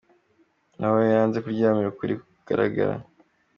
[0.83, 2.93] Aho yanze kuryamira ukuri kugaragara!